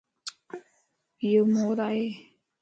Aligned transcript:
ايو 1.23 1.41
مور 1.53 1.77
ائي 1.87 2.03